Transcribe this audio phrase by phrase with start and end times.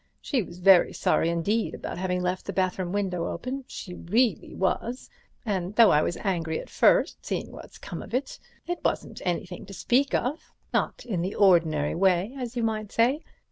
[0.19, 5.11] She was very sorry indeed about having left the bathroom window open, she reely was,
[5.45, 9.63] and though I was angry at first, seeing what's come of it, it wasn't anything
[9.67, 13.21] to speak of, not in the ordinary way, as you might say.